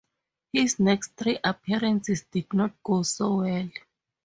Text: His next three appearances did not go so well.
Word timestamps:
His 0.51 0.79
next 0.79 1.09
three 1.15 1.37
appearances 1.43 2.23
did 2.31 2.51
not 2.55 2.73
go 2.81 3.03
so 3.03 3.35
well. 3.41 3.69